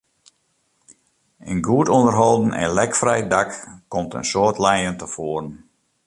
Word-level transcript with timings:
In 1.49 1.59
goed 1.65 1.87
ûnderholden 1.97 2.51
en 2.63 2.73
lekfrij 2.77 3.21
dak 3.33 3.49
komt 3.91 4.13
in 4.19 4.27
soad 4.31 4.57
lijen 4.65 4.97
tefoaren. 5.01 5.53